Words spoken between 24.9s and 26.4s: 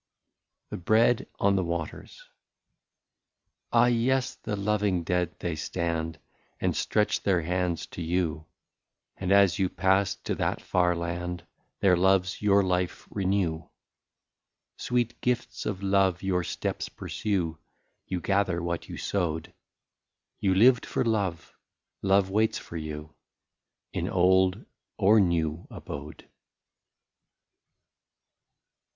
or new abode.